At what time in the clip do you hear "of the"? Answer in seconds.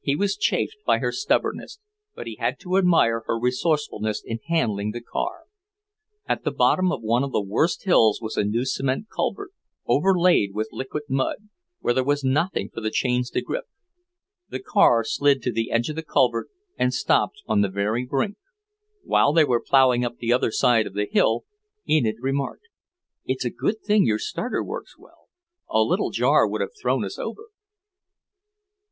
7.24-7.40, 15.88-16.04, 20.86-21.08